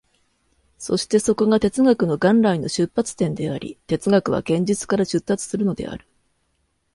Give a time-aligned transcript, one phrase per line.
[0.79, 6.07] そしてそこが哲学の元来の出発点であり、哲学は現実から出立するのである。